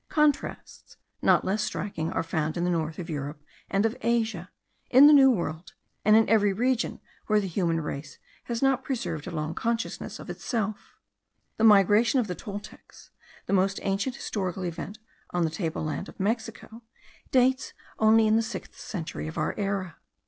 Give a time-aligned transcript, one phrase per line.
[0.09, 4.49] Contrasts not less striking are found in the north of Europe and of Asia,
[4.89, 9.27] in the New World, and in every region where the human race has not preserved
[9.27, 10.95] a long consciousness of itself.
[11.57, 13.11] The migration of the Toltecs,
[13.45, 14.97] the most ancient historical event
[15.35, 16.81] on the tableland of Mexico,
[17.29, 19.97] dates only in the sixth century of our era.